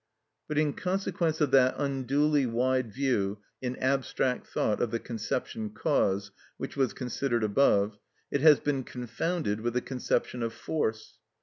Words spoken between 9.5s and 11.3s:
with the conception of force.